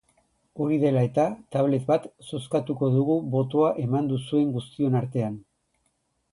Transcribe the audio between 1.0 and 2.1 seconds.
eta, tablet bat